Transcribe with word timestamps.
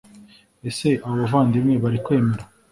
ese 0.69 0.87
abo 1.05 1.15
bavandimwe 1.21 1.73
bari 1.83 1.99
kwemera 2.05 2.43